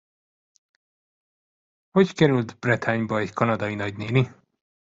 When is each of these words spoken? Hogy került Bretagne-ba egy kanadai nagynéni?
Hogy 1.91 2.13
került 2.13 2.59
Bretagne-ba 2.59 3.19
egy 3.19 3.33
kanadai 3.33 3.75
nagynéni? 3.75 4.35